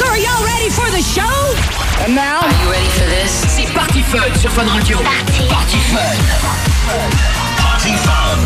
So 0.00 0.06
are 0.06 0.16
y'all 0.16 0.42
ready 0.46 0.70
for 0.70 0.88
the 0.90 1.02
show? 1.02 1.28
And 2.02 2.14
now, 2.14 2.40
Are 2.40 2.64
you 2.64 2.70
ready 2.70 2.88
for 2.88 3.04
this? 3.04 3.30
C'est 3.30 3.66
Party 3.74 4.00
Fun 4.00 4.34
sur 4.34 4.50
Fun 4.50 4.64
Radio. 4.64 4.96
Party. 4.96 5.46
Party 5.46 5.78
Fun. 5.92 6.16
Party 7.58 7.94
Fun. 7.96 8.38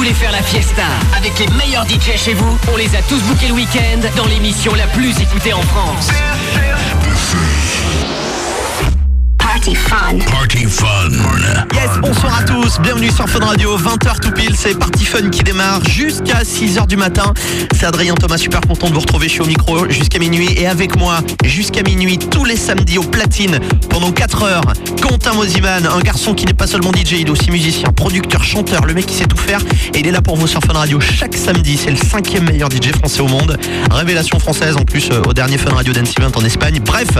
voulez 0.00 0.14
faire 0.14 0.32
la 0.32 0.42
fiesta 0.42 0.86
avec 1.14 1.38
les 1.38 1.46
meilleurs 1.58 1.86
DJ 1.86 2.16
chez 2.16 2.32
vous 2.32 2.58
On 2.72 2.76
les 2.78 2.96
a 2.96 3.02
tous 3.02 3.22
bookés 3.24 3.48
le 3.48 3.52
week-end 3.52 4.00
dans 4.16 4.24
l'émission 4.24 4.74
la 4.74 4.86
plus 4.86 5.20
écoutée 5.20 5.52
en 5.52 5.60
France. 5.60 6.08
Party 9.60 9.74
fun. 9.74 10.18
Party 10.30 10.64
Fun. 10.64 11.10
Yes, 11.74 11.90
bonsoir 12.00 12.38
à 12.38 12.44
tous, 12.44 12.80
bienvenue 12.80 13.10
sur 13.10 13.28
Fun 13.28 13.44
Radio, 13.44 13.76
20h 13.76 14.20
tout 14.20 14.30
pile, 14.30 14.56
c'est 14.56 14.72
Party 14.78 15.04
Fun 15.04 15.28
qui 15.28 15.42
démarre 15.42 15.84
jusqu'à 15.84 16.44
6h 16.44 16.86
du 16.86 16.96
matin. 16.96 17.34
C'est 17.74 17.84
Adrien 17.84 18.14
Thomas, 18.14 18.38
super 18.38 18.62
content 18.62 18.88
de 18.88 18.94
vous 18.94 19.00
retrouver 19.00 19.28
chez 19.28 19.42
au 19.42 19.44
micro 19.44 19.86
jusqu'à 19.90 20.18
minuit 20.18 20.48
et 20.56 20.66
avec 20.66 20.96
moi 20.96 21.18
jusqu'à 21.44 21.82
minuit 21.82 22.16
tous 22.16 22.46
les 22.46 22.56
samedis 22.56 22.96
au 22.96 23.02
platine 23.02 23.60
pendant 23.90 24.12
4 24.12 24.44
heures. 24.44 24.72
Quentin 25.02 25.34
Mosiman, 25.34 25.84
un 25.84 26.00
garçon 26.00 26.32
qui 26.32 26.46
n'est 26.46 26.54
pas 26.54 26.66
seulement 26.66 26.92
DJ, 26.92 27.12
il 27.12 27.26
est 27.26 27.30
aussi 27.30 27.50
musicien, 27.50 27.92
producteur, 27.92 28.42
chanteur, 28.42 28.86
le 28.86 28.94
mec 28.94 29.04
qui 29.04 29.14
sait 29.14 29.26
tout 29.26 29.36
faire 29.36 29.60
et 29.92 29.98
il 29.98 30.06
est 30.06 30.12
là 30.12 30.22
pour 30.22 30.36
vous 30.36 30.46
sur 30.46 30.62
Fun 30.62 30.72
Radio 30.72 31.00
chaque 31.00 31.36
samedi, 31.36 31.76
c'est 31.76 31.90
le 31.90 31.98
cinquième 31.98 32.44
meilleur 32.44 32.70
DJ 32.70 32.92
français 32.96 33.20
au 33.20 33.28
monde. 33.28 33.58
Révélation 33.90 34.38
française 34.38 34.78
en 34.78 34.86
plus 34.86 35.10
euh, 35.10 35.20
au 35.28 35.34
dernier 35.34 35.58
Fun 35.58 35.74
Radio 35.74 35.92
Dance 35.92 36.14
Event 36.18 36.32
en 36.34 36.44
Espagne. 36.46 36.80
Bref, 36.82 37.10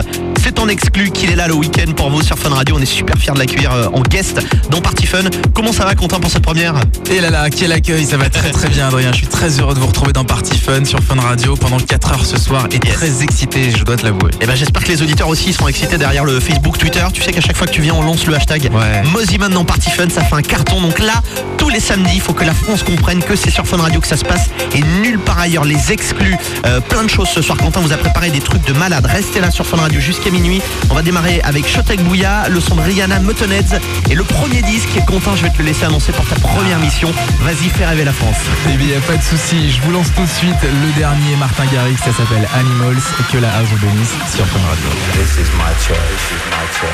c'est 0.43 0.59
en 0.59 0.67
exclu 0.67 1.11
qu'il 1.11 1.29
est 1.31 1.35
là 1.35 1.47
le 1.47 1.53
week-end 1.53 1.91
pour 1.95 2.09
vous 2.09 2.21
sur 2.21 2.37
Fun 2.37 2.49
Radio. 2.49 2.75
On 2.77 2.81
est 2.81 2.85
super 2.85 3.15
fiers 3.17 3.33
de 3.33 3.39
l'accueillir 3.39 3.71
euh, 3.71 3.87
en 3.93 4.01
guest 4.01 4.39
dans 4.69 4.81
Party 4.81 5.05
Fun. 5.05 5.23
Comment 5.53 5.71
ça 5.71 5.85
va 5.85 5.95
Quentin 5.95 6.19
pour 6.19 6.29
cette 6.31 6.43
première? 6.43 6.73
Et 7.11 7.19
là 7.21 7.29
là, 7.29 7.49
quel 7.49 7.71
accueil, 7.71 8.05
ça 8.05 8.17
va 8.17 8.29
très 8.29 8.51
très 8.51 8.69
bien 8.69 8.87
Adrien, 8.87 9.11
je 9.11 9.17
suis 9.17 9.27
très 9.27 9.59
heureux 9.59 9.73
de 9.73 9.79
vous 9.79 9.87
retrouver 9.87 10.13
dans 10.13 10.23
Party 10.25 10.57
Fun 10.57 10.85
sur 10.85 10.99
Fun 10.99 11.19
Radio 11.19 11.55
pendant 11.55 11.77
4 11.79 12.11
heures 12.11 12.25
ce 12.25 12.37
soir 12.39 12.67
et 12.71 12.79
Yes. 12.85 12.95
très 12.95 13.23
excité, 13.23 13.71
je 13.71 13.83
dois 13.83 13.95
te 13.97 14.03
l'avouer. 14.03 14.31
Et 14.41 14.47
ben 14.47 14.55
j'espère 14.55 14.83
que 14.83 14.89
les 14.89 15.01
auditeurs 15.03 15.27
aussi 15.27 15.53
seront 15.53 15.67
excités 15.67 15.97
derrière 15.97 16.25
le 16.25 16.39
Facebook, 16.39 16.77
Twitter. 16.77 17.03
Tu 17.13 17.21
sais 17.21 17.31
qu'à 17.31 17.41
chaque 17.41 17.55
fois 17.55 17.67
que 17.67 17.73
tu 17.73 17.81
viens, 17.81 17.93
on 17.93 18.01
lance 18.01 18.25
le 18.25 18.33
hashtag 18.35 18.69
Ouais. 18.73 19.03
Moziman 19.11 19.51
dans 19.51 19.63
Party 19.65 19.91
Fun, 19.91 20.09
ça 20.09 20.23
fait 20.23 20.35
un 20.35 20.41
carton. 20.41 20.81
Donc 20.81 20.97
là, 20.99 21.21
tous 21.57 21.69
les 21.69 21.79
samedis, 21.79 22.15
il 22.15 22.21
faut 22.21 22.33
que 22.33 22.43
la 22.43 22.53
France 22.53 22.81
comprenne 22.83 23.21
que 23.21 23.35
c'est 23.35 23.51
sur 23.51 23.65
Fun 23.67 23.77
Radio 23.77 23.99
que 24.01 24.07
ça 24.07 24.17
se 24.17 24.25
passe 24.25 24.49
et 24.73 24.81
nulle 25.03 25.19
part 25.19 25.39
ailleurs. 25.39 25.65
Les 25.65 25.91
exclus, 25.91 26.35
euh, 26.65 26.79
plein 26.79 27.03
de 27.03 27.09
choses 27.09 27.29
ce 27.29 27.41
soir. 27.43 27.57
Quentin 27.59 27.81
vous 27.81 27.93
a 27.93 27.97
préparé 27.97 28.31
des 28.31 28.39
trucs 28.39 28.65
de 28.65 28.73
malade. 28.73 29.05
Restez 29.05 29.39
là 29.41 29.51
sur 29.51 29.65
Fun 29.65 29.77
Radio 29.77 29.99
jusqu'à 30.01 30.30
minuit. 30.31 30.61
On 30.89 30.93
va 30.93 31.01
démarrer 31.01 31.41
avec 31.43 31.67
Shotek 31.67 32.01
Bouya, 32.03 32.47
le 32.49 32.59
son 32.59 32.75
de 32.75 32.81
Rihanna, 32.81 33.19
Muttonheads 33.19 33.79
et 34.09 34.15
le 34.15 34.23
premier 34.23 34.61
disque. 34.61 34.89
Quentin, 35.05 35.35
je 35.35 35.43
vais 35.43 35.49
te 35.49 35.59
le 35.59 35.65
laisser 35.65 35.85
annoncer 35.85 36.11
pour 36.11 36.25
ta 36.25 36.35
première 36.35 36.79
mission. 36.79 37.11
Vas-y, 37.41 37.69
fais 37.69 37.85
rêver 37.85 38.05
la 38.05 38.13
France. 38.13 38.37
Eh 38.71 38.77
bien, 38.77 38.87
y 38.87 38.95
a 38.95 39.01
pas 39.01 39.17
de 39.17 39.23
souci, 39.23 39.71
je 39.71 39.81
vous 39.81 39.91
lance 39.91 40.07
tout 40.15 40.23
de 40.23 40.29
suite 40.29 40.61
le 40.63 40.99
dernier 40.99 41.35
Martin 41.37 41.65
Garrix, 41.71 41.97
ça 41.97 42.13
s'appelle 42.13 42.47
Animals 42.53 43.01
et 43.19 43.31
que 43.31 43.37
la 43.37 43.49
house 43.49 43.67
vous 43.71 43.85
bénisse 43.85 44.15
sur 44.35 44.45
Fun 44.47 44.59
Radio. 44.67 44.89
This 45.13 45.37
is 45.37 45.49
my 45.57 45.71
church. 45.85 46.21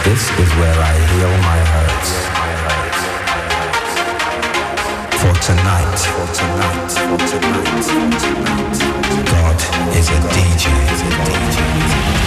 This 0.04 0.32
is 0.40 0.50
where 0.60 0.78
I 0.80 0.94
heal 1.14 1.32
my 1.42 1.60
hurts. 1.72 2.12
For 5.18 5.34
tonight, 5.40 5.98
for 5.98 6.28
tonight, 6.34 6.92
for 6.92 7.18
tonight, 7.18 7.84
for 7.84 8.10
tonight. 8.22 8.98
God 9.26 9.60
is 9.96 10.10
a 10.10 10.20
DJ. 10.32 10.68
Is 10.94 11.02
a 11.02 11.10
DJ. 11.26 12.27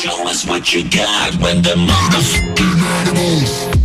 Show 0.00 0.26
us 0.26 0.46
what 0.46 0.72
you 0.72 0.82
got 0.88 1.34
when 1.42 1.60
the 1.60 1.74
motherfucking 1.74 2.80
animals. 3.06 3.79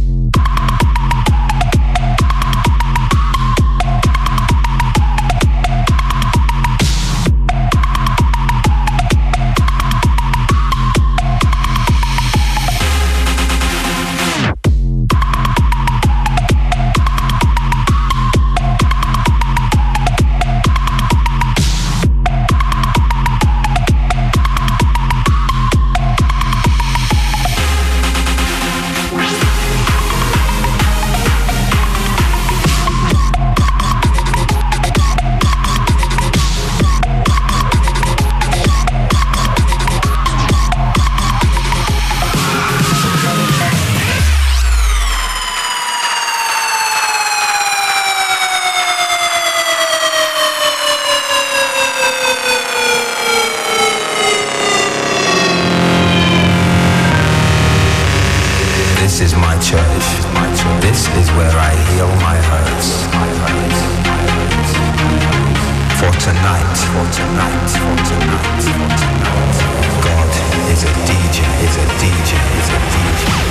For 66.84 67.06
tonight, 67.12 67.70
for 67.70 67.96
tonight, 68.04 68.62
for 68.64 68.88
tonight. 69.00 69.58
God 70.04 70.30
is 70.72 70.84
a 70.84 70.94
DJ, 71.08 71.40
is 71.64 71.78
a 71.78 71.86
DJ, 72.02 72.32
is 72.60 72.70
a 72.70 72.80
DJ. 72.92 73.45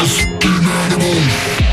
The 0.00 0.06
motherfucking 0.06 1.69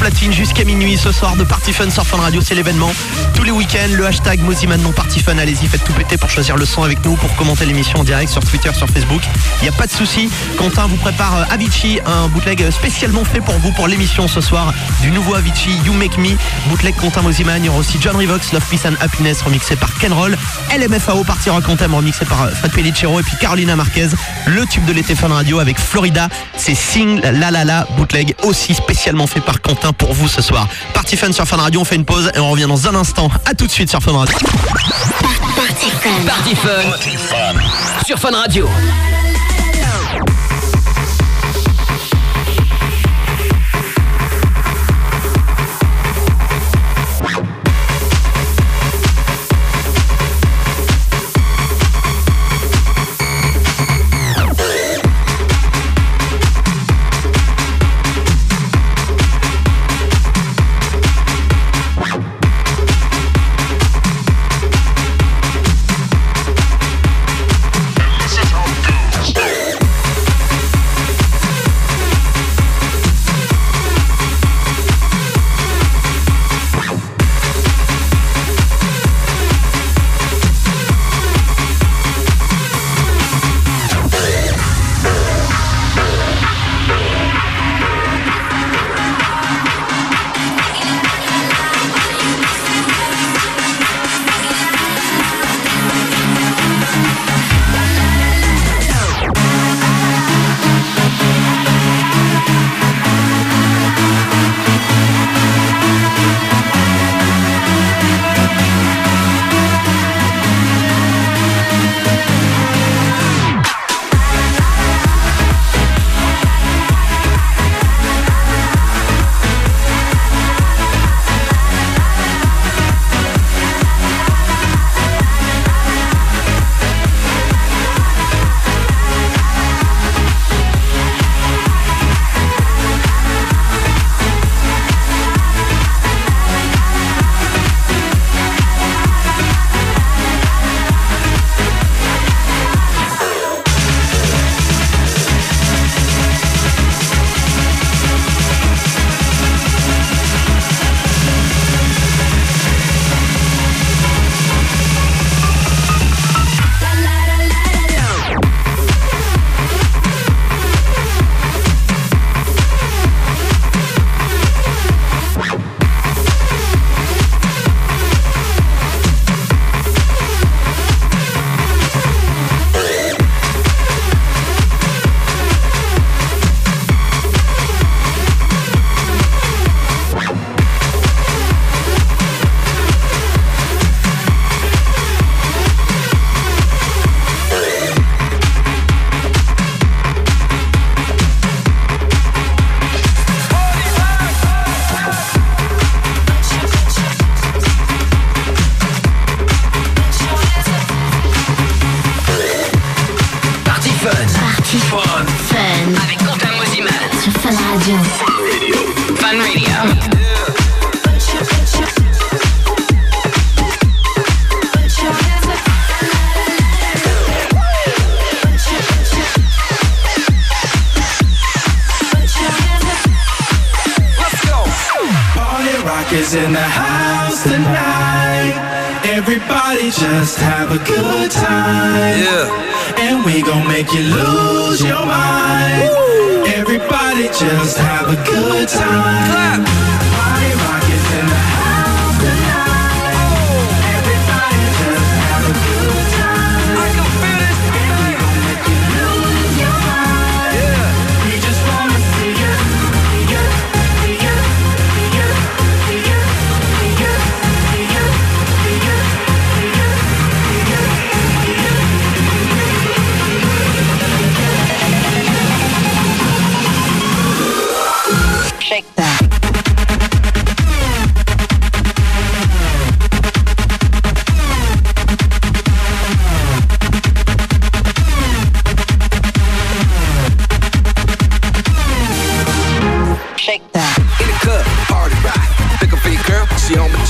platine 0.00 0.32
jusqu'à 0.32 0.64
ce 1.00 1.12
soir 1.12 1.34
de 1.34 1.44
Party 1.44 1.72
Fun 1.72 1.88
sur 1.88 2.06
Fun 2.06 2.18
Radio, 2.18 2.42
c'est 2.44 2.54
l'événement. 2.54 2.92
Tous 3.34 3.42
les 3.42 3.50
week-ends, 3.50 3.88
le 3.96 4.06
hashtag 4.06 4.40
Moziman 4.40 4.80
non 4.82 4.92
Party 4.92 5.20
Fun, 5.20 5.38
allez-y, 5.38 5.66
faites 5.66 5.82
tout 5.82 5.94
péter 5.94 6.18
pour 6.18 6.28
choisir 6.28 6.56
le 6.56 6.66
son 6.66 6.82
avec 6.82 7.02
nous, 7.06 7.14
pour 7.14 7.34
commenter 7.36 7.64
l'émission 7.64 8.00
en 8.00 8.04
direct 8.04 8.30
sur 8.30 8.44
Twitter, 8.44 8.70
sur 8.74 8.86
Facebook. 8.86 9.22
Il 9.60 9.62
n'y 9.62 9.68
a 9.70 9.72
pas 9.72 9.86
de 9.86 9.92
souci. 9.92 10.28
Quentin 10.58 10.86
vous 10.88 10.96
prépare 10.96 11.38
euh, 11.38 11.54
Avicii, 11.54 12.00
un 12.04 12.28
bootleg 12.28 12.70
spécialement 12.70 13.24
fait 13.24 13.40
pour 13.40 13.54
vous 13.60 13.72
pour 13.72 13.88
l'émission 13.88 14.28
ce 14.28 14.42
soir 14.42 14.74
du 15.00 15.10
nouveau 15.10 15.34
Avicii 15.36 15.72
You 15.86 15.94
Make 15.94 16.18
Me, 16.18 16.36
bootleg 16.68 16.94
Quentin 16.96 17.22
Moziman. 17.22 17.62
Il 17.62 17.66
y 17.66 17.68
aura 17.70 17.78
aussi 17.78 17.96
John 17.98 18.16
Revox, 18.16 18.52
Love 18.52 18.64
Peace 18.68 18.86
and 18.86 18.94
Happiness 19.00 19.40
remixé 19.40 19.76
par 19.76 19.96
Ken 19.98 20.12
Roll, 20.12 20.36
LMFAO, 20.76 21.24
Party 21.24 21.48
Rock 21.48 21.66
Anthem 21.66 21.94
remixé 21.94 22.26
par 22.26 22.42
euh, 22.42 22.50
Fred 22.50 22.72
Pellicero 22.72 23.18
et 23.20 23.22
puis 23.22 23.36
Carolina 23.40 23.74
Marquez, 23.74 24.08
le 24.46 24.66
tube 24.66 24.84
de 24.84 24.92
l'été 24.92 25.14
Fun 25.14 25.28
Radio 25.28 25.60
avec 25.60 25.78
Florida. 25.78 26.28
C'est 26.56 26.74
Sing 26.74 27.22
La 27.22 27.50
La 27.50 27.64
La 27.64 27.86
bootleg 27.96 28.34
aussi 28.42 28.74
spécialement 28.74 29.26
fait 29.26 29.40
par 29.40 29.62
Quentin 29.62 29.94
pour 29.94 30.12
vous 30.12 30.28
ce 30.28 30.42
soir. 30.42 30.68
Party 30.90 31.16
Fun 31.16 31.32
sur 31.32 31.46
Fun 31.46 31.56
Radio, 31.56 31.80
on 31.80 31.84
fait 31.84 31.96
une 31.96 32.04
pause 32.04 32.30
et 32.34 32.38
on 32.38 32.50
revient 32.50 32.66
dans 32.66 32.88
un 32.88 32.94
instant. 32.94 33.30
A 33.46 33.54
tout 33.54 33.66
de 33.66 33.70
suite 33.70 33.90
sur 33.90 34.00
Fun 34.00 34.12
Radio. 34.12 34.36
Party 35.56 35.90
Fun. 36.00 36.10
Party 36.26 36.54
Fun. 37.16 38.04
Sur 38.06 38.18
Fun 38.18 38.30
Radio. 38.30 38.68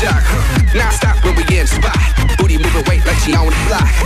Now 0.02 0.88
stop 0.88 1.22
when 1.24 1.36
we 1.36 1.44
in 1.58 1.66
spot. 1.66 1.94
Booty 2.38 2.56
moving 2.56 2.84
weight 2.88 3.04
like 3.04 3.18
she 3.18 3.34
on 3.34 3.46
the 3.46 3.52
fly. 3.68 3.99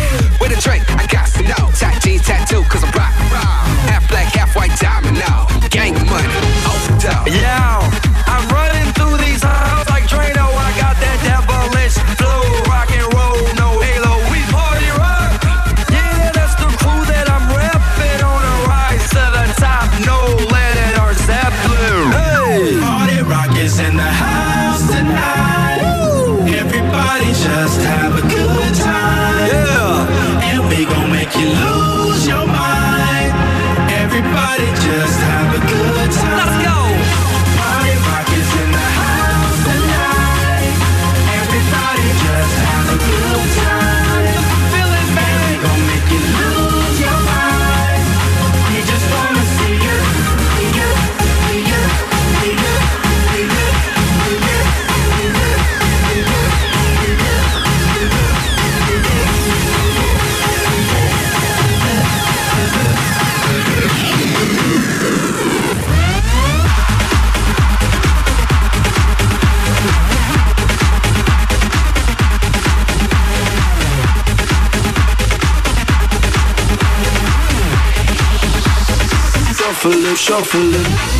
shuffling. 80.24 81.13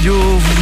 Radio. 0.00 0.14
Vous 0.14 0.59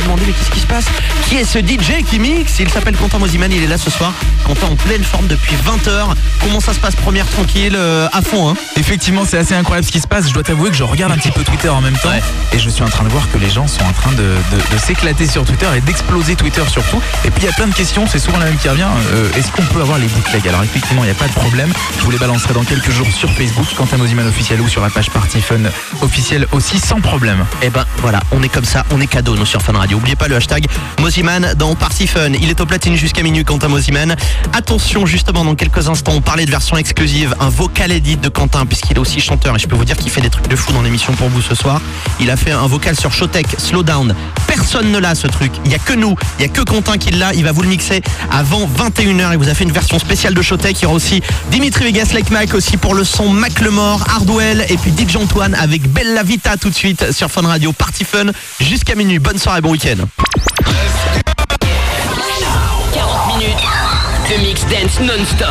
ce 1.50 1.58
DJ 1.60 2.04
qui 2.08 2.18
mixe 2.18 2.58
Il 2.60 2.68
s'appelle 2.68 2.96
Quentin 2.96 3.18
Mosiman, 3.18 3.50
il 3.50 3.62
est 3.62 3.66
là 3.66 3.78
ce 3.78 3.90
soir. 3.90 4.12
Quentin 4.44 4.66
en 4.66 4.76
pleine 4.76 5.02
forme 5.02 5.26
depuis 5.26 5.54
20h. 5.56 6.14
Comment 6.42 6.60
ça 6.60 6.72
se 6.74 6.78
passe 6.80 6.94
Première 6.94 7.26
tranquille, 7.26 7.74
euh, 7.76 8.06
à 8.12 8.20
fond 8.22 8.50
hein 8.50 8.54
Effectivement, 8.76 9.24
c'est 9.26 9.38
assez 9.38 9.54
incroyable 9.54 9.86
ce 9.86 9.92
qui 9.92 10.00
se 10.00 10.06
passe. 10.06 10.28
Je 10.28 10.34
dois 10.34 10.42
t'avouer 10.42 10.70
que 10.70 10.76
je 10.76 10.84
regarde 10.84 11.12
un 11.12 11.16
petit 11.16 11.30
peu 11.30 11.42
Twitter 11.44 11.68
en 11.70 11.80
même 11.80 11.96
temps 11.96 12.10
et 12.52 12.58
je 12.58 12.68
suis 12.68 12.82
en 12.82 12.88
train 12.88 13.04
de 13.04 13.08
voir 13.08 13.30
que 13.32 13.38
les 13.38 13.48
gens 13.50 13.66
sont 13.66 13.82
en 13.84 13.92
train 13.92 14.12
de, 14.12 14.16
de- 14.18 14.74
de 14.74 14.78
s'éclater 14.84 15.26
sur 15.26 15.44
Twitter 15.44 15.66
et 15.76 15.80
d'exploser 15.80 16.36
Twitter 16.36 16.62
surtout. 16.70 17.00
Et 17.24 17.30
puis 17.30 17.42
il 17.42 17.46
y 17.46 17.48
a 17.48 17.52
plein 17.52 17.66
de 17.66 17.74
questions, 17.74 18.06
c'est 18.10 18.18
souvent 18.18 18.38
la 18.38 18.46
même 18.46 18.56
qui 18.58 18.68
revient. 18.68 18.86
Euh, 19.12 19.28
Est-ce 19.38 19.50
qu'on 19.52 19.62
peut 19.62 19.80
avoir 19.80 19.98
les 19.98 20.06
bootlegs? 20.06 20.46
Alors 20.48 20.62
effectivement, 20.62 21.02
il 21.04 21.06
n'y 21.06 21.12
a 21.12 21.18
pas 21.18 21.28
de 21.28 21.32
problème. 21.32 21.72
Je 21.98 22.04
vous 22.04 22.10
les 22.10 22.18
balancerai 22.18 22.52
dans 22.54 22.64
quelques 22.64 22.90
jours 22.90 23.08
sur 23.10 23.30
Facebook, 23.32 23.66
Quentin 23.76 23.96
Mosiman 23.96 24.26
officiel 24.26 24.60
ou 24.60 24.68
sur 24.68 24.82
la 24.82 24.90
page 24.90 25.10
Party 25.10 25.40
Fun 25.40 25.56
officielle 26.02 26.46
aussi 26.52 26.78
sans 26.78 27.00
problème. 27.00 27.44
Eh 27.62 27.70
ben 27.70 27.84
voilà, 27.98 28.20
on 28.32 28.42
est 28.42 28.48
comme 28.48 28.64
ça, 28.64 28.84
on 28.90 29.00
est 29.00 29.06
cadeau 29.06 29.34
nous 29.36 29.46
sur 29.46 29.62
Fun 29.62 29.72
Radio. 29.76 29.96
Oubliez 29.98 30.16
pas 30.16 30.28
le 30.28 30.36
hashtag 30.36 30.66
Moziman 31.00 31.37
dans 31.56 31.74
Party 31.74 32.06
Fun. 32.06 32.32
Il 32.40 32.50
est 32.50 32.60
au 32.60 32.66
platine 32.66 32.96
jusqu'à 32.96 33.22
minuit 33.22 33.44
Quentin 33.44 33.68
Moziman. 33.68 34.16
Attention 34.52 35.06
justement 35.06 35.44
dans 35.44 35.54
quelques 35.54 35.88
instants, 35.88 36.12
on 36.14 36.20
parlait 36.20 36.46
de 36.46 36.50
version 36.50 36.76
exclusive, 36.76 37.34
un 37.40 37.48
vocal 37.48 37.92
edit 37.92 38.16
de 38.16 38.28
Quentin 38.28 38.66
puisqu'il 38.66 38.96
est 38.96 39.00
aussi 39.00 39.20
chanteur 39.20 39.54
et 39.54 39.58
je 39.58 39.66
peux 39.66 39.76
vous 39.76 39.84
dire 39.84 39.96
qu'il 39.96 40.10
fait 40.10 40.20
des 40.20 40.30
trucs 40.30 40.48
de 40.48 40.56
fou 40.56 40.72
dans 40.72 40.82
l'émission 40.82 41.12
pour 41.12 41.28
vous 41.28 41.42
ce 41.42 41.54
soir. 41.54 41.80
Il 42.20 42.30
a 42.30 42.36
fait 42.36 42.52
un 42.52 42.66
vocal 42.66 42.96
sur 42.98 43.12
Showtech, 43.12 43.46
Slow 43.58 43.82
Down. 43.82 44.14
Personne 44.46 44.90
ne 44.90 44.98
l'a 44.98 45.14
ce 45.14 45.26
truc. 45.26 45.52
Il 45.64 45.70
y 45.70 45.74
a 45.74 45.78
que 45.78 45.92
nous, 45.92 46.16
il 46.38 46.42
y 46.42 46.44
a 46.44 46.48
que 46.48 46.62
Quentin 46.62 46.98
qui 46.98 47.10
l'a. 47.10 47.32
Il 47.34 47.44
va 47.44 47.52
vous 47.52 47.62
le 47.62 47.68
mixer 47.68 48.02
avant 48.30 48.66
21h. 48.66 49.32
Il 49.32 49.38
vous 49.38 49.48
a 49.48 49.54
fait 49.54 49.64
une 49.64 49.72
version 49.72 49.98
spéciale 49.98 50.34
de 50.34 50.42
Showtech. 50.42 50.80
Il 50.80 50.82
y 50.82 50.86
aura 50.86 50.94
aussi 50.94 51.22
Dimitri 51.50 51.84
Vegas, 51.84 52.10
Like 52.14 52.30
Mac 52.30 52.54
aussi 52.54 52.76
pour 52.76 52.94
le 52.94 53.04
son 53.04 53.28
Mac 53.28 53.60
Lemore, 53.60 54.04
Hardwell 54.08 54.66
et 54.68 54.76
puis 54.76 54.92
DJ 54.92 55.16
Antoine 55.16 55.54
avec 55.54 55.88
Bella 55.88 56.22
Vita 56.22 56.56
tout 56.56 56.70
de 56.70 56.74
suite 56.74 57.12
sur 57.12 57.30
Fun 57.30 57.46
Radio. 57.46 57.72
Party 57.72 58.04
Fun 58.04 58.32
jusqu'à 58.60 58.94
minuit. 58.94 59.18
Bonne 59.18 59.38
soirée, 59.38 59.60
bon 59.60 59.70
week-end. 59.70 60.06
Dance 64.80 65.00
non-stop. 65.00 65.48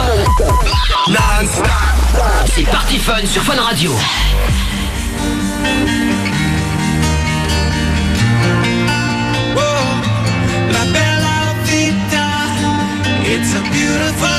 C'est 2.45 2.63
Party 2.63 2.97
Fun 2.97 3.25
sur 3.25 3.43
Fun 3.43 3.59
Radio. 3.61 3.91
La 10.71 10.85
bella 10.93 11.55
vita, 11.65 12.27
it's 13.25 13.53
a 13.55 13.61
beautiful 13.71 14.36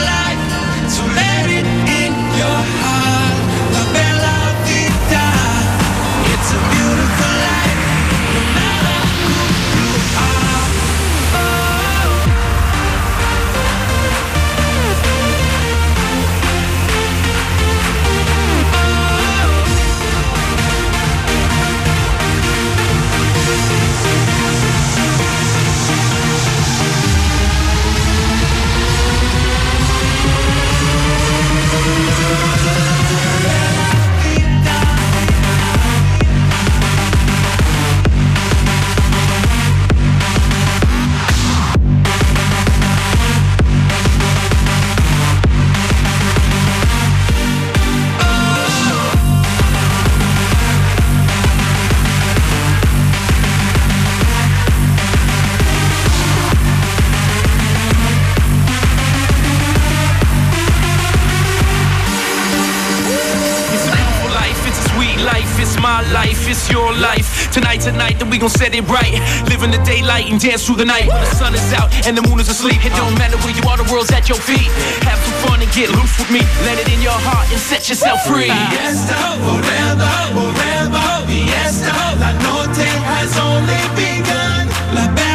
Then 68.19 68.31
we 68.31 68.39
gon' 68.39 68.51
set 68.51 68.75
it 68.75 68.83
right. 68.89 69.15
Live 69.49 69.63
in 69.63 69.71
the 69.71 69.83
daylight 69.85 70.27
and 70.31 70.41
dance 70.41 70.67
through 70.67 70.77
the 70.77 70.85
night. 70.85 71.07
When 71.07 71.21
the 71.21 71.35
sun 71.39 71.55
is 71.55 71.73
out 71.73 71.89
and 72.07 72.17
the 72.17 72.23
moon 72.23 72.41
is 72.41 72.49
asleep, 72.49 72.85
it 72.85 72.95
don't 72.95 73.17
matter 73.19 73.37
where 73.39 73.55
you 73.55 73.63
are, 73.71 73.77
the 73.77 73.87
world's 73.93 74.11
at 74.11 74.29
your 74.29 74.39
feet. 74.39 74.69
Have 75.07 75.19
some 75.23 75.39
fun 75.47 75.63
and 75.63 75.71
get 75.73 75.91
loose 75.91 76.19
with 76.19 76.31
me. 76.31 76.43
Let 76.67 76.79
it 76.79 76.89
in 76.91 77.01
your 77.01 77.15
heart 77.15 77.47
and 77.53 77.61
set 77.61 77.89
yourself 77.89 78.25
free. 78.27 78.51
Fiesta, 78.51 79.39
forever, 79.47 80.13
forever, 80.35 81.07
fiesta. 81.31 81.95
La 82.19 82.33
noche 82.43 82.89
has 83.07 83.39
only 83.39 83.83
begun. 83.95 84.67
La 84.95 85.28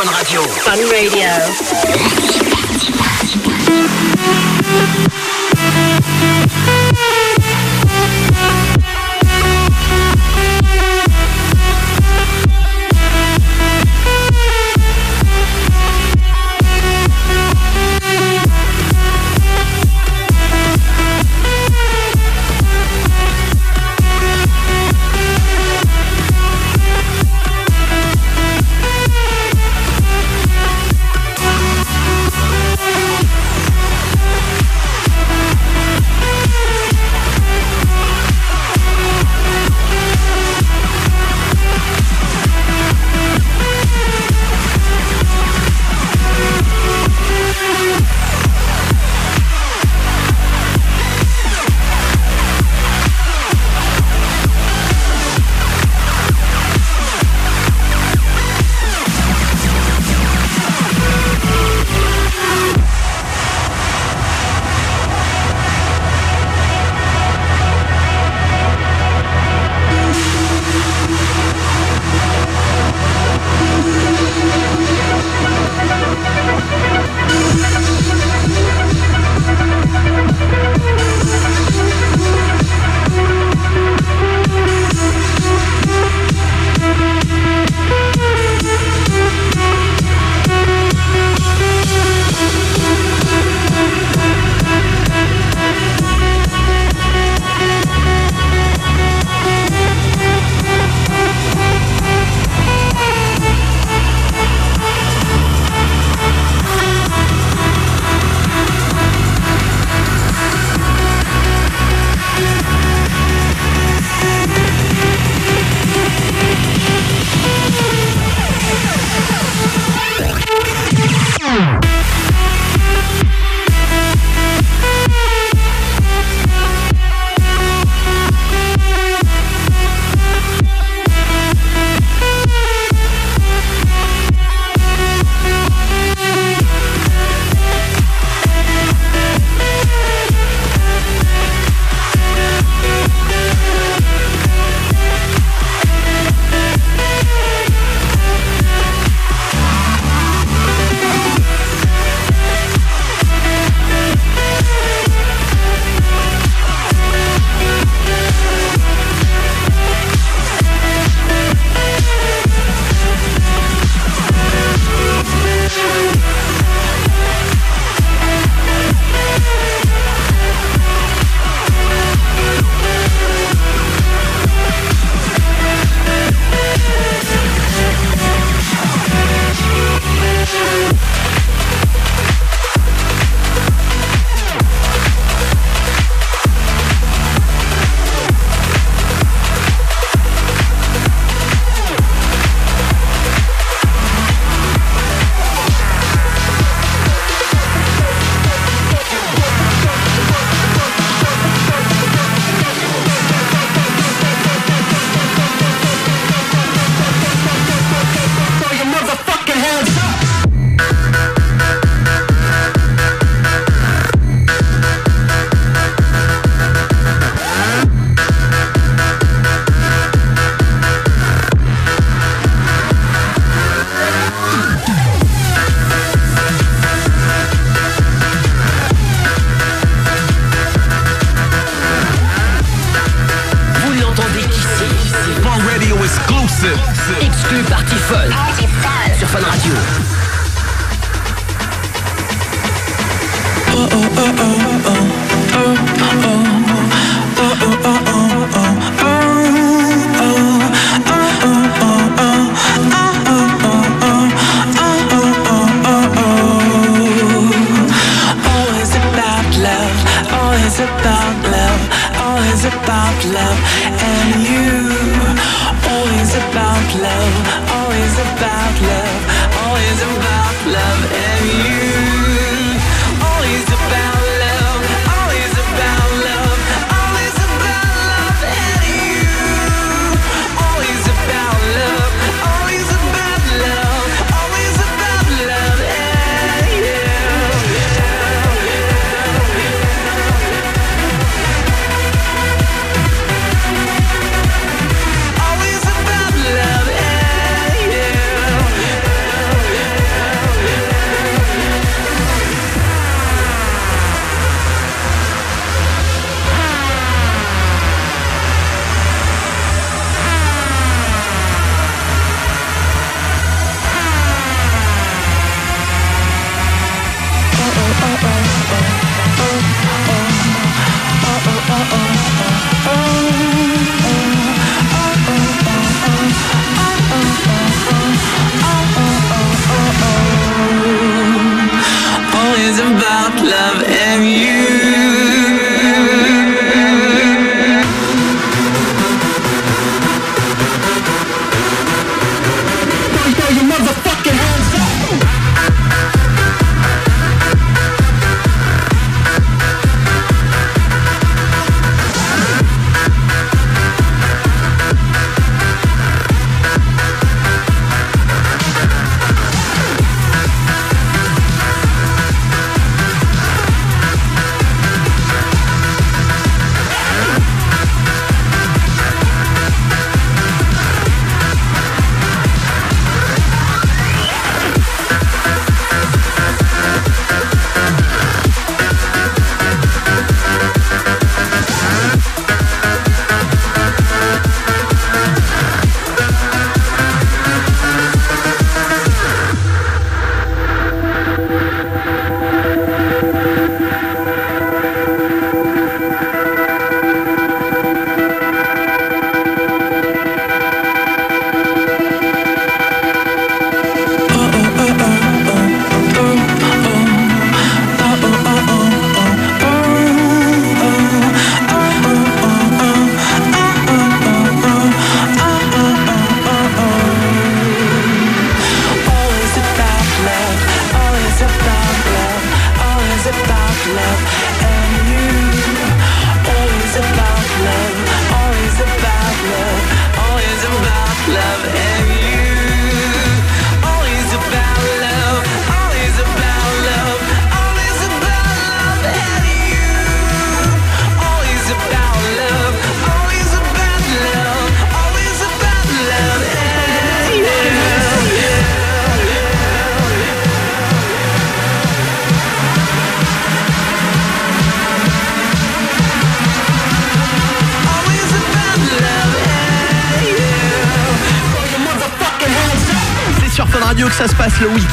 fun 0.00 0.08
Radio. 0.14 0.40
Fun 0.64 0.80
Radio. 0.90 1.29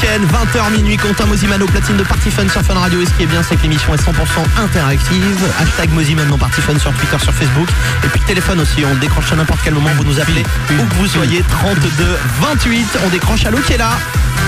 Week-end, 0.00 0.20
20h 0.26 0.72
minuit, 0.72 0.96
Quentin 0.96 1.26
Moziman 1.26 1.62
au 1.62 1.66
platine 1.66 1.96
de 1.96 2.02
Party 2.02 2.30
Fun 2.30 2.48
sur 2.48 2.62
Fun 2.62 2.74
Radio. 2.74 3.00
Et 3.00 3.06
ce 3.06 3.12
qui 3.14 3.22
est 3.24 3.26
bien, 3.26 3.42
c'est 3.42 3.56
que 3.56 3.62
l'émission 3.62 3.94
est 3.94 4.02
100% 4.02 4.12
interactive. 4.62 5.38
Hashtag 5.60 5.90
Moziman 5.92 6.28
dans 6.28 6.38
Party 6.38 6.60
Fun 6.60 6.78
sur 6.78 6.92
Twitter, 6.92 7.18
sur 7.18 7.32
Facebook. 7.32 7.68
Et 8.04 8.08
puis 8.08 8.20
le 8.20 8.26
téléphone 8.26 8.60
aussi, 8.60 8.84
on 8.84 8.94
décroche 8.96 9.32
à 9.32 9.36
n'importe 9.36 9.60
quel 9.64 9.74
moment, 9.74 9.90
vous 9.96 10.04
nous 10.04 10.20
appelez. 10.20 10.44
Où 10.70 10.84
que 10.84 10.94
vous 10.94 11.06
soyez, 11.06 11.42
32 11.48 12.18
28. 12.40 12.98
On 13.06 13.08
décroche 13.08 13.44
à 13.46 13.50
l'eau 13.50 13.58
qui 13.58 13.74
est 13.74 13.78
là? 13.78 13.90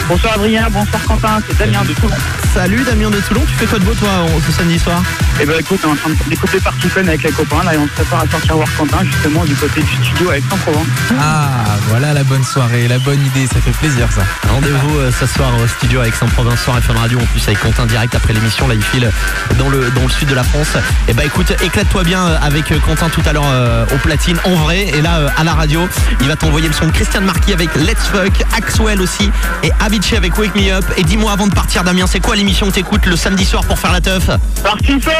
Bonsoir 0.09 0.35
Adrien, 0.35 0.69
bonsoir 0.71 1.03
Quentin, 1.07 1.41
c'est 1.47 1.57
Damien 1.59 1.85
de 1.85 1.93
Toulon. 1.93 2.15
Salut 2.53 2.83
Damien 2.83 3.11
de 3.11 3.21
Toulon, 3.21 3.43
tu 3.47 3.55
fais 3.55 3.67
quoi 3.67 3.79
de 3.79 3.85
beau 3.85 3.95
toi 3.95 4.09
ce 4.45 4.53
samedi 4.53 4.79
soir? 4.79 5.03
Eh 5.41 5.47
ben 5.47 5.59
écoute, 5.59 5.79
on 5.85 5.89
est 5.89 5.93
en 5.93 5.97
train 5.97 6.11
d'écouter 6.29 6.59
Party 6.59 6.89
Fun 6.89 7.03
avec 7.03 7.23
les 7.23 7.31
copains, 7.31 7.63
là 7.63 7.75
et 7.75 7.79
on 7.79 7.87
se 7.87 7.93
prépare 7.93 8.23
à 8.23 8.29
sortir 8.29 8.57
voir 8.57 8.69
Quentin 8.77 9.05
justement 9.05 9.45
du 9.45 9.55
côté 9.55 9.83
du 9.83 10.05
studio 10.05 10.31
avec 10.31 10.43
Saint-Provence. 10.51 10.87
Ah, 11.21 11.77
voilà 11.89 12.13
la 12.13 12.25
bonne 12.25 12.43
soirée, 12.43 12.89
la 12.89 12.99
bonne 12.99 13.25
idée, 13.25 13.47
ça 13.47 13.61
fait 13.61 13.71
plaisir 13.71 14.09
ça. 14.11 14.23
Rendez-vous 14.49 14.99
euh, 14.99 15.13
ce 15.13 15.27
soir 15.41 15.59
au 15.59 15.67
studio 15.67 16.01
avec 16.01 16.15
Saint-Provence 16.15 16.61
soir 16.61 16.77
et 16.77 16.83
Fun 16.83 16.93
Radio 16.93 17.19
en 17.19 17.25
plus 17.25 17.43
avec 17.47 17.61
Quentin 17.61 17.87
direct 17.87 18.15
après 18.15 18.35
l'émission 18.35 18.69
là 18.69 18.75
il 18.75 18.83
file 18.83 19.11
dans 19.59 19.71
le 19.71 19.91
dans 19.93 20.03
le 20.03 20.11
sud 20.11 20.29
de 20.29 20.35
la 20.35 20.43
France 20.43 20.77
et 21.09 21.15
bah 21.15 21.25
écoute 21.25 21.51
éclate-toi 21.63 22.05
bien 22.05 22.27
euh, 22.27 22.39
avec 22.43 22.71
euh, 22.71 22.79
Quentin 22.87 23.09
tout 23.09 23.23
à 23.25 23.33
l'heure 23.33 23.47
euh, 23.47 23.87
au 23.95 23.97
platine 23.97 24.37
en 24.45 24.55
vrai 24.57 24.83
et 24.89 25.01
là 25.01 25.17
euh, 25.17 25.29
à 25.39 25.45
la 25.45 25.55
radio 25.55 25.89
il 26.21 26.29
va 26.29 26.37
t'envoyer 26.37 26.69
le 26.69 26.75
son 26.75 26.89
de 26.89 26.91
Christian 26.91 27.23
Marquis 27.23 27.55
avec 27.55 27.75
Let's 27.77 28.07
Fuck 28.13 28.35
Axwell 28.55 29.01
aussi 29.01 29.31
et 29.63 29.71
Avicii 29.81 30.17
avec 30.17 30.37
Wake 30.37 30.55
Me 30.55 30.73
Up 30.73 30.85
et 30.99 31.05
dis-moi 31.05 31.33
avant 31.33 31.47
de 31.47 31.55
partir 31.55 31.85
Damien 31.85 32.07
c'est 32.07 32.21
quoi 32.21 32.37
l'émission 32.37 32.67
que 32.67 32.73
t'écoutes 32.73 33.07
le 33.07 33.17
samedi 33.17 33.47
soir 33.47 33.65
pour 33.65 33.79
faire 33.79 33.93
la 33.93 34.03
teuf 34.03 34.27
Party 34.63 35.01
Fun 35.01 35.11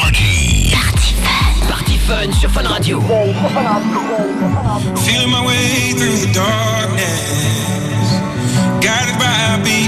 Party 0.00 0.74
Fun. 1.22 1.50
Party 1.68 1.98
Fun 1.98 2.32
sur 2.32 2.50
Fun 2.50 2.66
Radio. 2.66 3.00
Feeling 4.96 5.30
my 5.30 5.46
way 5.46 5.92
through 5.96 6.26
the 6.26 6.34
darkness, 6.34 7.39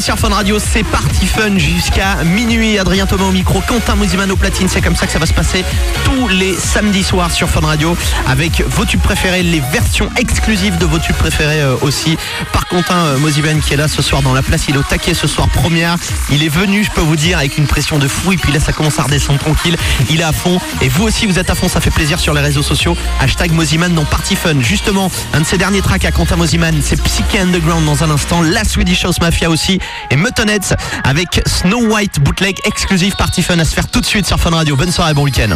Sur 0.00 0.18
Fun 0.18 0.28
Radio. 0.28 0.58
C'est 0.58 0.82
parti 0.82 1.26
fun 1.26 1.56
jusqu'à 1.56 2.22
minuit. 2.24 2.78
Adrien 2.78 3.06
Thomas 3.06 3.24
au 3.24 3.32
micro, 3.32 3.60
Quentin 3.66 3.94
Mouzimano 3.94 4.36
platine. 4.36 4.68
C'est 4.68 4.80
comme 4.80 4.96
ça 4.96 5.06
que 5.06 5.12
ça 5.12 5.18
va 5.18 5.26
se 5.26 5.32
passer 5.32 5.64
tous 6.04 6.28
les 6.28 6.54
samedis 6.54 7.02
soirs 7.02 7.30
sur 7.30 7.48
Fun 7.48 7.60
Radio 7.60 7.96
avec 8.26 8.62
vos 8.68 8.84
tubes 8.84 9.00
préférés, 9.00 9.42
les 9.42 9.60
versions 9.60 10.10
exclusives 10.16 10.78
de 10.78 10.84
vos 10.84 10.98
tubes 10.98 11.16
préférés 11.16 11.62
euh, 11.62 11.76
aussi. 11.80 12.16
Par 12.52 12.66
Quentin 12.68 12.96
euh, 12.96 13.18
Moziman 13.18 13.60
qui 13.60 13.74
est 13.74 13.76
là 13.76 13.88
ce 13.88 14.02
soir 14.02 14.22
dans 14.22 14.34
la 14.34 14.42
place. 14.42 14.66
Il 14.68 14.74
est 14.74 14.78
au 14.78 14.82
taquet 14.82 15.14
ce 15.14 15.26
soir 15.26 15.48
première. 15.48 15.96
Il 16.30 16.42
est 16.42 16.48
venu, 16.48 16.84
je 16.84 16.90
peux 16.90 17.00
vous 17.00 17.16
dire, 17.16 17.38
avec 17.38 17.56
une 17.58 17.66
pression 17.66 17.98
de 17.98 18.08
fou. 18.08 18.32
Et 18.32 18.36
puis 18.36 18.52
là, 18.52 18.60
ça 18.60 18.72
commence 18.72 18.98
à 18.98 19.04
redescendre 19.04 19.38
tranquille. 19.38 19.76
Il 20.10 20.20
est 20.20 20.24
à 20.24 20.32
fond. 20.32 20.60
Et 20.80 20.88
vous 20.88 21.04
aussi, 21.04 21.26
vous 21.26 21.38
êtes 21.38 21.50
à 21.50 21.54
fond. 21.54 21.68
Ça 21.68 21.80
fait 21.80 21.90
plaisir 21.90 22.20
sur 22.20 22.34
les 22.34 22.40
réseaux 22.40 22.62
sociaux. 22.62 22.96
Hashtag 23.20 23.52
Moziman 23.52 23.94
dans 23.94 24.04
Party 24.04 24.36
Fun. 24.36 24.60
Justement, 24.60 25.10
un 25.34 25.40
de 25.40 25.46
ses 25.46 25.58
derniers 25.58 25.82
tracks 25.82 26.04
à 26.04 26.12
Quentin 26.12 26.36
Moziman, 26.36 26.74
c'est 26.82 27.02
Psyche 27.02 27.40
Underground 27.40 27.84
dans 27.84 28.04
un 28.04 28.10
instant. 28.10 28.42
La 28.42 28.64
Swedish 28.64 29.04
House 29.04 29.20
Mafia 29.20 29.50
aussi. 29.50 29.78
Et 30.10 30.16
Muttonheads 30.16 30.74
avec 31.04 31.40
Snow 31.46 31.86
White 31.92 32.20
Bootleg 32.20 32.58
exclusive 32.64 33.14
Party 33.16 33.42
Fun 33.42 33.58
à 33.58 33.64
se 33.64 33.74
faire 33.74 33.88
tout 33.88 34.00
de 34.00 34.06
suite 34.06 34.26
sur 34.26 34.38
Fun 34.38 34.50
Radio. 34.50 34.76
Bonne 34.76 34.92
soirée, 34.92 35.14
bon 35.14 35.22
week-end. 35.22 35.50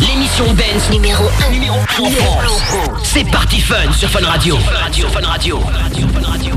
L'émission 0.00 0.46
Dance 0.54 0.90
numéro 0.90 1.24
1 1.48 1.50
numéro 1.50 1.76
1 1.76 2.02
en 2.02 2.10
France. 2.10 2.62
C'est 3.04 3.24
Party 3.30 3.60
Fun 3.60 3.92
sur 3.92 4.08
Fun 4.10 4.24
Radio. 4.24 4.56
Fun 4.58 4.78
Radio, 4.78 5.08
Fun 5.08 5.26
Radio. 5.26 5.60
Fun 5.60 6.30
Radio. 6.30 6.54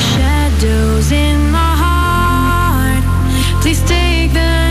Shadows 0.00 1.12
in 1.12 1.50
my 1.50 1.74
heart. 1.76 3.02
Please 3.60 3.82
take 3.86 4.32
the 4.32 4.63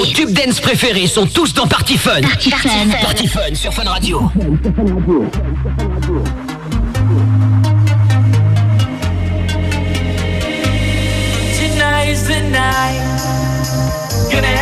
Vos 0.00 0.06
tubes 0.06 0.32
dance 0.32 0.60
préférés 0.60 1.06
sont 1.06 1.26
tous 1.26 1.52
dans 1.52 1.66
Party 1.66 1.98
Fun. 1.98 2.22
Party, 2.22 2.50
Fun. 2.50 2.68
Party 3.02 3.26
Fun 3.26 3.54
sur 3.54 3.74
Fun 3.74 3.84
Radio. 3.84 4.30
The 12.26 12.40
night. 12.50 12.96
Gonna 14.32 14.59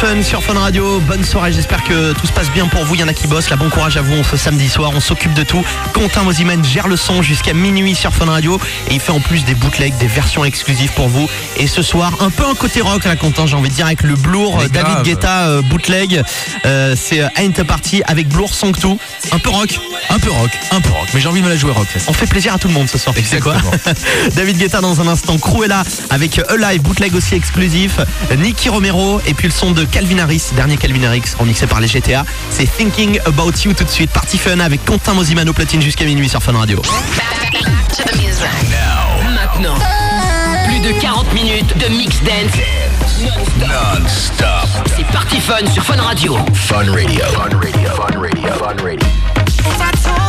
Fun 0.00 0.22
sur 0.22 0.44
Fun 0.44 0.54
Radio. 0.54 1.00
Bonne 1.08 1.24
soirée, 1.24 1.52
j'espère 1.52 1.82
que 1.82 2.12
tout 2.12 2.24
se 2.24 2.30
passe 2.30 2.52
bien 2.52 2.68
pour 2.68 2.84
vous. 2.84 2.94
Il 2.94 3.00
y 3.00 3.02
en 3.02 3.08
a 3.08 3.12
qui 3.12 3.26
bossent, 3.26 3.50
là 3.50 3.56
bon 3.56 3.68
courage 3.68 3.96
à 3.96 4.00
vous, 4.00 4.14
on 4.14 4.22
se 4.22 4.28
fait 4.28 4.36
samedi 4.36 4.68
soir, 4.68 4.92
on 4.94 5.00
s'occupe 5.00 5.34
de 5.34 5.42
tout. 5.42 5.64
Quentin 5.92 6.22
Mosiman 6.22 6.64
gère 6.64 6.86
le 6.86 6.96
son 6.96 7.20
jusqu'à 7.20 7.52
minuit 7.52 7.96
sur 7.96 8.14
Fun 8.14 8.26
Radio 8.26 8.60
et 8.88 8.94
il 8.94 9.00
fait 9.00 9.10
en 9.10 9.18
plus 9.18 9.44
des 9.44 9.56
bootlegs, 9.56 9.96
des 9.98 10.06
versions 10.06 10.44
exclusives 10.44 10.92
pour 10.92 11.08
vous. 11.08 11.28
Et 11.56 11.66
ce 11.66 11.82
soir, 11.82 12.12
un 12.20 12.30
peu 12.30 12.44
un 12.46 12.54
côté 12.54 12.80
rock 12.80 13.06
là 13.06 13.16
Quentin, 13.16 13.46
j'ai 13.46 13.56
envie 13.56 13.70
de 13.70 13.74
dire 13.74 13.86
avec 13.86 14.04
le 14.04 14.14
Blour, 14.14 14.60
euh, 14.60 14.68
David 14.68 14.92
grave. 14.92 15.02
Guetta 15.02 15.48
euh, 15.48 15.62
bootleg. 15.62 16.22
Euh, 16.64 16.94
c'est 16.96 17.20
Ain't 17.36 17.58
a 17.58 17.64
Party 17.64 18.02
avec 18.06 18.28
Blour 18.28 18.52
2. 18.62 18.88
Un 19.32 19.38
peu 19.40 19.50
rock. 19.50 19.80
Un 20.10 20.20
peu 20.20 20.30
rock, 20.30 20.50
un 20.70 20.80
peu 20.80 20.90
rock. 20.90 21.08
Mais 21.12 21.20
j'ai 21.20 21.28
envie 21.28 21.40
de 21.40 21.46
me 21.46 21.50
la 21.50 21.56
jouer 21.56 21.72
rock. 21.72 21.88
On 22.06 22.12
fait 22.12 22.26
plaisir 22.26 22.54
à 22.54 22.58
tout 22.58 22.68
le 22.68 22.74
monde 22.74 22.88
ce 22.88 22.98
soir, 22.98 23.16
tu 23.16 23.24
sais 23.24 23.40
quoi 23.40 23.56
David 24.36 24.58
Guetta 24.58 24.80
dans 24.80 25.00
un 25.00 25.08
instant, 25.08 25.38
Cruella 25.38 25.82
avec 26.10 26.40
Alive, 26.48 26.82
bootleg 26.82 27.16
aussi 27.16 27.34
exclusif, 27.34 27.98
Nicky 28.38 28.68
Romero 28.68 29.20
et 29.26 29.34
puis 29.34 29.48
le 29.48 29.52
son 29.52 29.72
de 29.72 29.87
Calvin 29.90 30.18
Harris, 30.18 30.42
dernier 30.54 30.76
Calvin 30.76 31.02
Harris 31.04 31.22
remixé 31.38 31.66
par 31.66 31.80
les 31.80 31.88
GTA. 31.88 32.24
C'est 32.50 32.66
Thinking 32.66 33.20
About 33.26 33.52
You 33.64 33.72
tout 33.72 33.84
de 33.84 33.90
suite, 33.90 34.10
Party 34.10 34.38
Fun 34.38 34.60
avec 34.60 34.84
Quentin 34.84 35.14
Mosimano 35.14 35.52
platine 35.52 35.82
jusqu'à 35.82 36.04
minuit 36.04 36.28
sur 36.28 36.42
Fun 36.42 36.52
Radio. 36.52 36.80
Maintenant, 39.34 39.78
plus 40.66 40.80
de 40.80 41.00
40 41.00 41.32
minutes 41.32 41.76
de 41.78 41.88
mix 41.88 42.22
dance 42.22 42.88
non-stop. 43.20 44.68
C'est 44.96 45.06
Party 45.06 45.40
Fun 45.40 45.66
sur 45.72 45.82
Fun 45.82 46.00
Radio. 46.00 46.36
Fun 46.54 46.84
Radio. 46.92 47.24
Fun 47.32 47.58
Radio. 47.58 47.90
Fun 47.90 48.20
Radio. 48.20 48.52
Fun 48.54 48.76
Radio. 48.82 49.08
If 49.66 49.80
I 49.80 50.27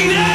Making 0.00 0.16
it! 0.16 0.29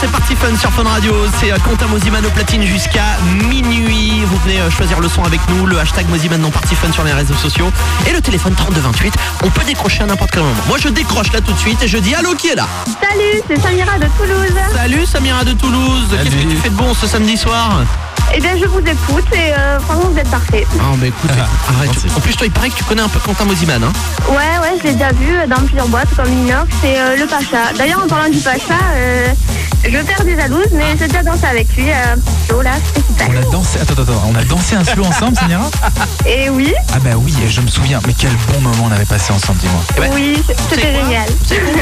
C'est 0.00 0.10
parti 0.10 0.34
fun 0.34 0.54
sur 0.56 0.70
Fun 0.72 0.82
Radio, 0.84 1.12
c'est 1.40 1.52
euh, 1.52 1.56
Quentin 1.64 1.86
Mosiman 1.86 2.24
au 2.24 2.30
platine 2.30 2.62
jusqu'à 2.62 3.04
minuit. 3.48 4.22
Vous 4.26 4.36
venez 4.38 4.60
euh, 4.60 4.70
choisir 4.70 5.00
le 5.00 5.08
son 5.08 5.22
avec 5.24 5.40
nous, 5.48 5.66
le 5.66 5.78
hashtag 5.78 6.08
Mosiman 6.08 6.40
dans 6.40 6.50
Party 6.50 6.74
Fun 6.74 6.92
sur 6.92 7.04
les 7.04 7.12
réseaux 7.12 7.34
sociaux 7.34 7.70
et 8.06 8.12
le 8.12 8.20
téléphone 8.20 8.54
3228. 8.54 9.14
On 9.44 9.50
peut 9.50 9.64
décrocher 9.64 10.02
à 10.02 10.06
n'importe 10.06 10.32
quel 10.32 10.42
moment. 10.42 10.54
Moi 10.68 10.78
je 10.80 10.88
décroche 10.88 11.32
là 11.32 11.40
tout 11.40 11.52
de 11.52 11.58
suite 11.58 11.82
et 11.82 11.88
je 11.88 11.98
dis 11.98 12.14
allô 12.14 12.34
qui 12.34 12.48
est 12.48 12.54
là? 12.56 12.66
Salut, 13.00 13.42
c'est 13.48 13.60
Samira 13.60 13.98
de 13.98 14.06
Toulouse. 14.18 14.60
Salut 14.74 15.06
Samira 15.06 15.44
de 15.44 15.52
Toulouse, 15.52 16.08
qu'est-ce 16.10 16.36
que 16.36 16.50
tu 16.50 16.56
fais 16.56 16.70
de 16.70 16.74
bon 16.74 16.92
ce 16.94 17.06
samedi 17.06 17.36
soir? 17.36 17.82
Eh 18.34 18.40
bien, 18.40 18.56
je 18.60 18.66
vous 18.66 18.80
écoute 18.80 19.24
et 19.32 19.54
euh, 19.56 19.78
franchement, 19.80 20.10
vous 20.10 20.18
êtes 20.18 20.28
parfait. 20.28 20.66
Ah 20.80 20.94
bah 20.96 21.06
écoute, 21.06 21.30
arrête. 21.68 21.90
En 22.16 22.20
plus 22.20 22.34
toi 22.36 22.46
il 22.46 22.52
paraît 22.52 22.68
que 22.70 22.74
tu 22.74 22.84
connais 22.84 23.00
un 23.02 23.08
peu 23.08 23.20
Quentin 23.20 23.44
Mosiman 23.44 23.82
hein 23.84 23.92
Ouais, 24.28 24.34
ouais, 24.36 24.76
je 24.78 24.88
l'ai 24.88 24.92
déjà 24.94 25.12
vu 25.12 25.32
dans 25.48 25.62
plusieurs 25.64 25.86
boîtes 25.88 26.12
comme 26.16 26.30
Inox 26.30 26.68
et 26.84 26.98
euh, 26.98 27.16
le 27.16 27.26
Pacha. 27.26 27.72
D'ailleurs, 27.78 28.02
en 28.02 28.08
parlant 28.08 28.28
du 28.28 28.38
Pacha, 28.40 28.74
euh, 28.96 29.28
je 29.84 29.98
perds 29.98 30.24
des 30.24 30.36
jalouses, 30.36 30.72
mais 30.72 30.96
j'ai 30.98 31.06
déjà 31.06 31.22
dansé 31.22 31.44
avec 31.46 31.74
lui. 31.76 31.90
Euh, 31.90 32.16
oh 32.54 32.62
là, 32.62 32.72
c'était 32.84 33.06
super. 33.06 33.28
On 33.30 33.36
a 33.48 33.52
dansé, 33.52 33.78
attends, 33.80 34.02
attends, 34.02 34.22
on 34.28 34.34
a 34.34 34.44
dansé 34.44 34.74
un 34.76 34.84
slow 34.84 35.04
ensemble, 35.04 35.36
Samira 35.36 35.70
Et 36.26 36.48
oui, 36.50 36.72
Ah 36.92 36.98
bah 36.98 37.10
oui, 37.16 37.34
je 37.48 37.60
me 37.60 37.68
souviens, 37.68 38.00
mais 38.06 38.14
quel 38.18 38.30
bon 38.52 38.60
moment 38.60 38.84
on 38.88 38.92
avait 38.92 39.04
passé 39.04 39.32
ensemble, 39.32 39.58
dis-moi. 39.60 39.80
Eh 39.96 40.00
ben, 40.00 40.10
oui, 40.14 40.42
c'était 40.70 40.92
génial. 40.92 41.28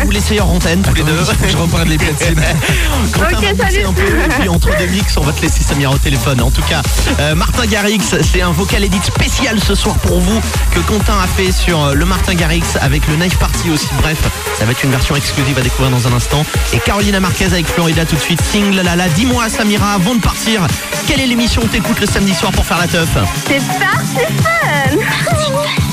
Vous 0.05 0.11
l'essayez 0.11 0.41
en 0.41 0.49
antenne 0.49 0.83
tous 0.83 0.95
les 0.95 1.03
deux. 1.03 1.19
Je 1.49 1.57
reprends 1.57 1.85
les 1.85 1.97
platines. 1.99 2.35
Quentin 3.13 3.37
Ok, 3.37 3.57
va 3.57 3.71
salut. 3.71 3.87
un 3.87 3.93
peu 3.93 4.03
et 4.03 4.29
puis 4.41 4.49
entre 4.49 4.77
deux 4.79 4.87
mix, 4.87 5.17
on 5.17 5.23
va 5.23 5.33
te 5.33 5.43
laisser 5.43 5.63
Samira 5.63 5.93
au 5.93 5.99
téléphone. 5.99 6.41
En 6.43 6.51
tout 6.51 6.63
cas, 6.63 6.83
euh, 7.21 7.35
Martin 7.35 7.67
Garrix, 7.67 8.01
c'est 8.33 8.43
un 8.43 8.53
vocal 8.53 8.85
edit 8.85 9.01
spécial 9.03 9.59
ce 9.61 9.75
soir 9.75 9.97
pour 9.99 10.21
vous 10.21 10.41
que 10.73 10.81
Quentin 10.81 11.19
a 11.23 11.27
fait 11.27 11.53
sur 11.53 11.83
euh, 11.83 11.95
le 11.95 12.05
Martin 12.05 12.35
Garrix 12.35 12.63
avec 12.81 13.07
le 13.09 13.17
Knife 13.17 13.39
Party 13.39 13.71
aussi. 13.71 13.89
Bref, 14.03 14.19
ça 14.59 14.65
va 14.65 14.73
être 14.73 14.85
une 14.85 14.91
version 14.91 15.17
exclusive 15.17 15.59
à 15.59 15.63
découvrir 15.63 15.91
dans 15.91 16.07
un 16.09 16.13
instant. 16.13 16.45
Et 16.73 16.79
Carolina 16.79 17.21
Marquez 17.21 17.47
avec 17.47 17.67
Florida 17.85 18.07
tout 18.07 18.17
de 18.17 18.21
suite. 18.23 18.41
Sing 18.41 18.75
la 18.75 18.83
la 18.83 18.97
la. 18.97 19.09
Dis-moi 19.11 19.51
Samira, 19.51 19.93
avant 19.93 20.15
de 20.15 20.21
partir, 20.23 20.67
quelle 21.07 21.21
est 21.21 21.27
l'émission 21.27 21.61
que 21.61 21.67
t'écoutes 21.67 22.01
le 22.01 22.07
samedi 22.07 22.35
soir 22.35 22.51
pour 22.51 22.65
faire 22.65 22.79
la 22.79 22.89
teuf 22.89 23.11
C'est 23.47 23.59
parti 23.79 24.25
fun 24.43 25.84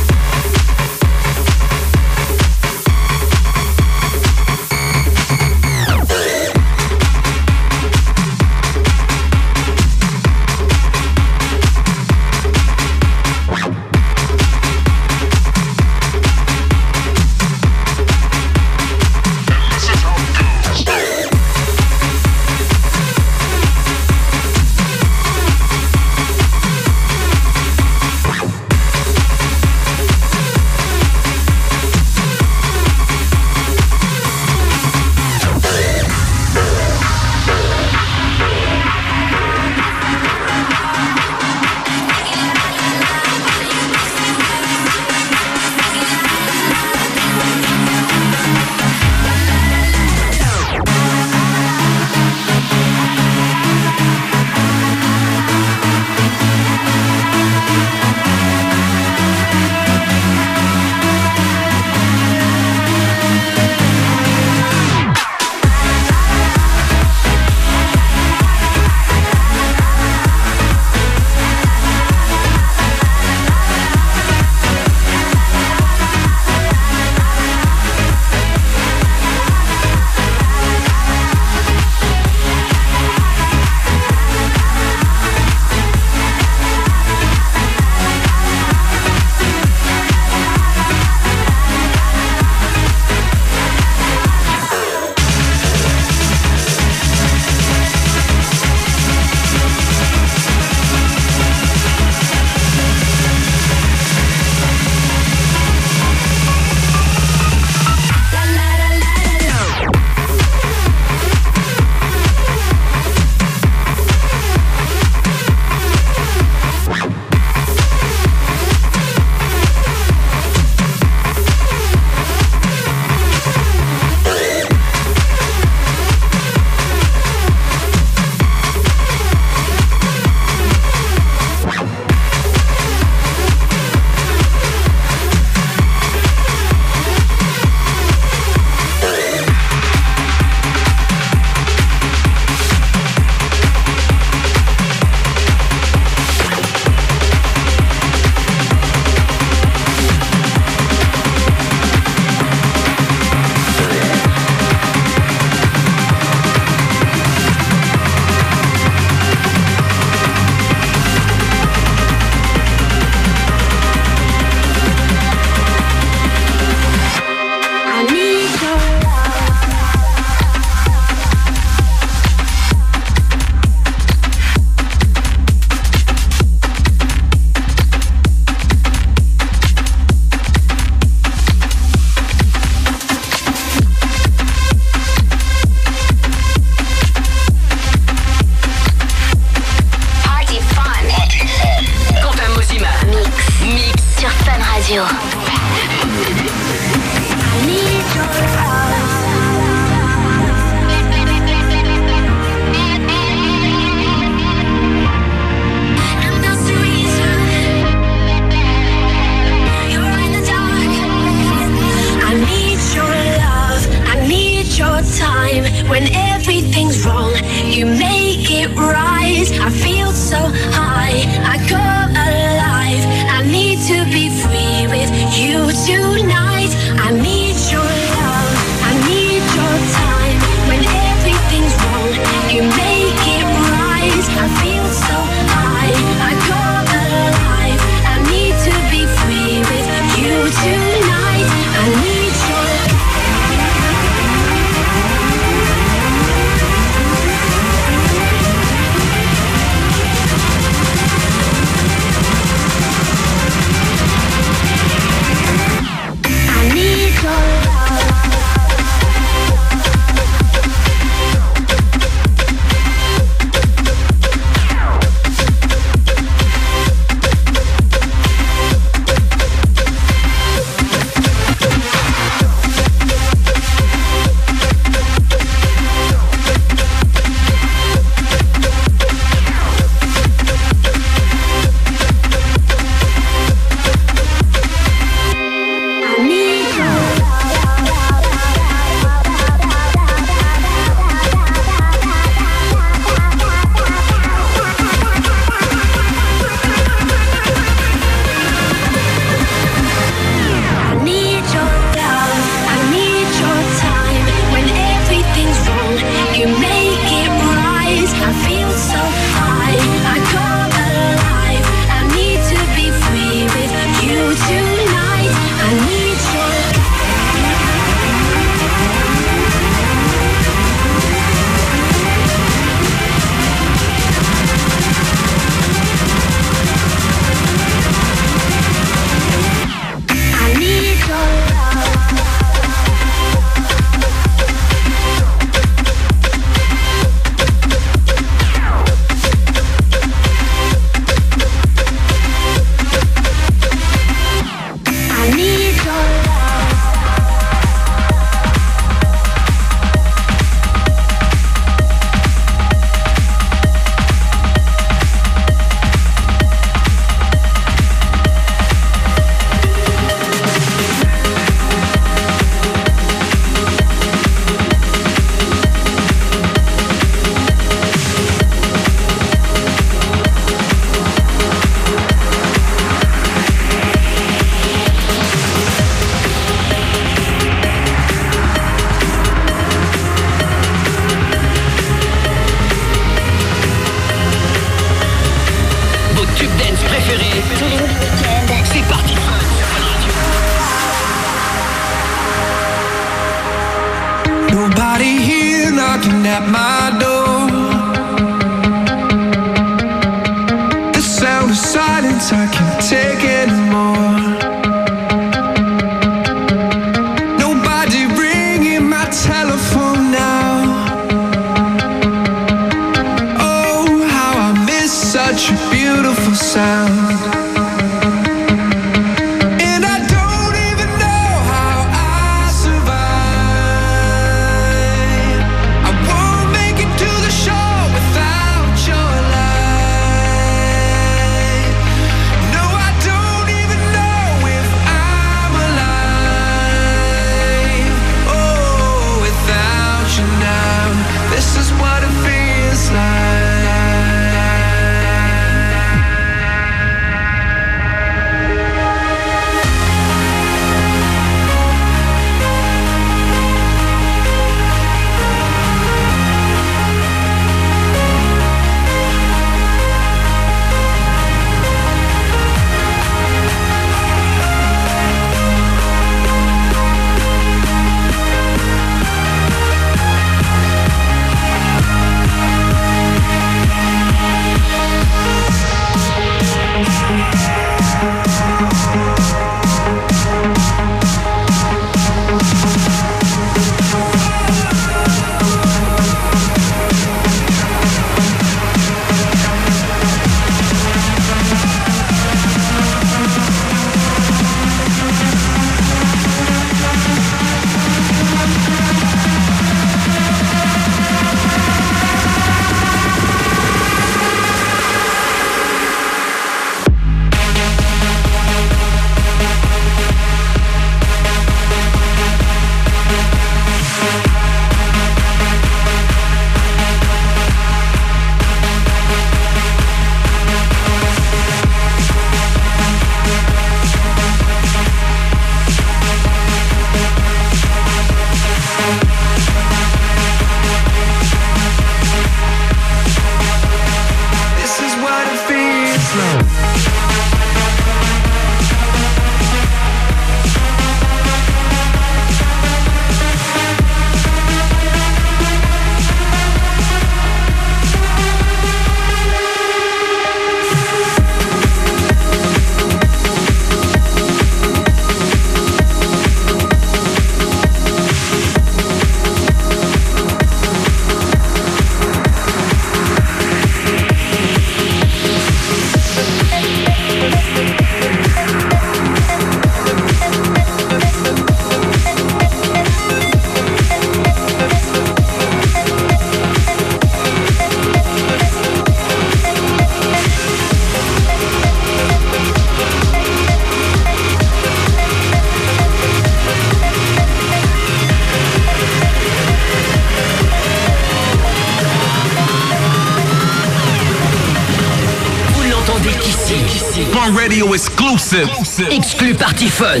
Party 599.54 599.68
Fun. 599.68 600.00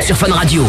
Sur 0.00 0.16
Fun 0.16 0.32
Radio. 0.32 0.64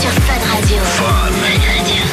Sur 0.00 0.10
Fun 0.10 0.40
Radio. 0.52 0.82
Fun 0.82 1.32
Radio. 1.66 2.05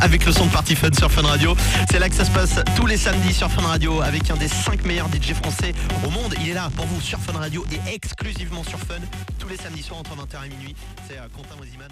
Avec 0.00 0.24
le 0.24 0.32
son 0.32 0.46
de 0.46 0.50
Party 0.50 0.76
Fun 0.76 0.92
sur 0.96 1.10
Fun 1.10 1.22
Radio. 1.22 1.54
C'est 1.90 1.98
là 1.98 2.08
que 2.08 2.14
ça 2.14 2.24
se 2.24 2.30
passe 2.30 2.60
tous 2.76 2.86
les 2.86 2.96
samedis 2.96 3.34
sur 3.34 3.50
Fun 3.50 3.62
Radio 3.62 4.00
avec 4.00 4.30
un 4.30 4.36
des 4.36 4.48
5 4.48 4.84
meilleurs 4.84 5.08
DJ 5.08 5.34
français 5.34 5.74
au 6.06 6.10
monde. 6.10 6.34
Il 6.40 6.48
est 6.48 6.54
là 6.54 6.70
pour 6.74 6.86
vous 6.86 7.00
sur 7.00 7.18
Fun 7.18 7.38
Radio 7.38 7.64
et 7.72 7.94
exclusivement 7.94 8.64
sur 8.64 8.78
Fun 8.78 9.00
tous 9.38 9.48
les 9.48 9.56
samedis 9.56 9.82
soirs 9.82 10.00
entre 10.00 10.14
20h 10.14 10.46
et 10.46 10.48
minuit. 10.48 10.74
C'est 11.08 11.18
euh, 11.18 11.26
Quentin 11.34 11.56
Moziman, 11.56 11.89